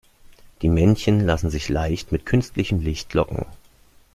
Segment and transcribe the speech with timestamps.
[0.63, 3.45] Die Männchen lassen sich leicht mit künstlichem Licht locken.